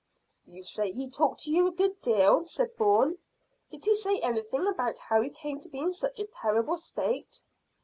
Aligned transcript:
"You 0.47 0.63
say 0.63 0.91
he 0.91 1.11
talked 1.11 1.41
to 1.41 1.51
you 1.51 1.67
a 1.67 1.71
good 1.71 2.01
deal," 2.01 2.43
said 2.43 2.75
Bourne; 2.75 3.19
"did 3.69 3.85
he 3.85 3.93
say 3.93 4.19
anything 4.19 4.65
about 4.65 4.97
how 4.97 5.21
he 5.21 5.29
came 5.29 5.59
to 5.59 5.69
be 5.69 5.77
in 5.77 5.93
such 5.93 6.17
a 6.17 6.25
terrible 6.25 6.77
state?" 6.77 7.43